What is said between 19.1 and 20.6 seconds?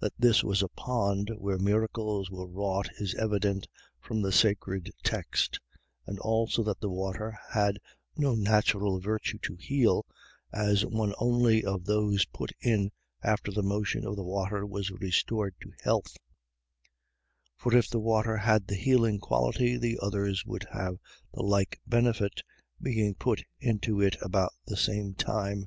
quality, the others